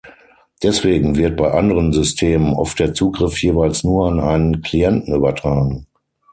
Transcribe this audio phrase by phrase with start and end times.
[0.63, 5.85] Deswegen wird bei anderen Systemen oft der Zugriff jeweils nur an einen Klienten übertragen.